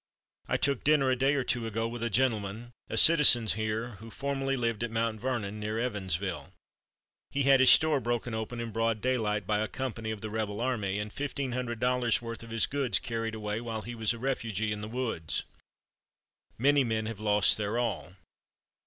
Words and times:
I 0.47 0.57
took 0.57 0.83
dinner 0.83 1.11
a 1.11 1.15
day 1.15 1.35
or 1.35 1.43
two 1.43 1.67
ago 1.67 1.87
with 1.87 2.01
a 2.01 2.09
gentleman, 2.09 2.71
a 2.89 2.97
citizen 2.97 3.45
here, 3.45 3.97
who 3.99 4.09
formerly 4.09 4.57
lived 4.57 4.83
at 4.83 4.89
Mount 4.89 5.21
Vernon 5.21 5.59
[near 5.59 5.79
Evansville]. 5.79 6.51
He 7.29 7.43
had 7.43 7.59
his 7.59 7.69
store 7.69 7.99
broken 8.01 8.33
open 8.33 8.59
in 8.59 8.71
broad 8.71 8.99
daylight 8.99 9.45
by 9.45 9.59
a 9.59 9.67
company 9.67 10.09
of 10.09 10.21
the 10.21 10.31
rebel 10.31 10.59
army, 10.59 10.97
and 10.97 11.13
fifteen 11.13 11.51
hundred 11.51 11.79
dollars' 11.79 12.19
worth 12.19 12.41
of 12.41 12.49
his 12.49 12.65
goods 12.65 12.97
carried 12.97 13.35
away, 13.35 13.61
while 13.61 13.83
he 13.83 13.93
was 13.93 14.11
a 14.11 14.17
refugee 14.17 14.71
in 14.71 14.81
the 14.81 14.87
woods. 14.87 15.43
Many 16.57 16.83
men 16.83 17.05
have 17.05 17.19
lost 17.19 17.57
their 17.57 17.77
all. 17.77 18.15